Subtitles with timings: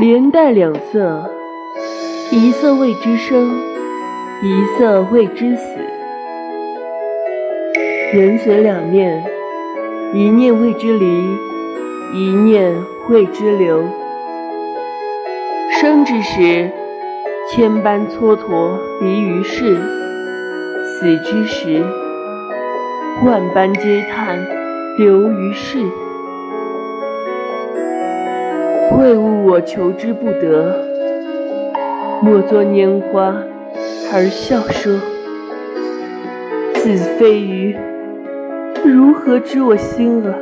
[0.00, 1.30] 连带两色，
[2.32, 3.50] 一色谓之生，
[4.42, 5.76] 一色谓之死。
[8.14, 9.22] 人随两念，
[10.14, 11.04] 一念谓之离，
[12.14, 12.74] 一念
[13.10, 13.84] 谓之留。
[15.78, 16.70] 生之时，
[17.50, 19.76] 千般蹉跎离于世；
[20.82, 21.84] 死之时，
[23.26, 24.38] 万般嗟叹
[24.96, 25.84] 留于世。
[28.90, 30.74] 会误我求之不得，
[32.22, 33.34] 莫作拈花
[34.12, 34.92] 而笑说。
[36.74, 37.76] 子非鱼，
[38.84, 40.34] 如何知我心啊？